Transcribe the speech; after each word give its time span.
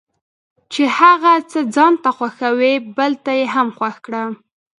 چې 0.71 0.83
هغه 0.99 1.33
څه 1.51 1.59
ځانته 1.75 2.09
خوښوي 2.17 2.75
بل 2.97 3.11
ته 3.23 3.31
یې 3.39 3.45
هم 3.55 3.67
خوښ 3.77 3.95
کړي. 4.05 4.23